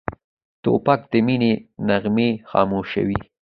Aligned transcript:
توپک 0.63 1.01
د 1.11 1.13
مینې 1.25 1.53
نغمې 1.87 2.29
خاموشوي. 2.49 3.19